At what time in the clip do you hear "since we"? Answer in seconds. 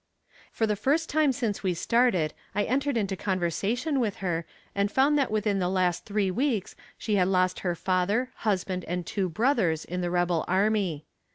1.31-1.75